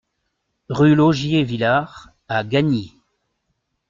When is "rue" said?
0.69-0.95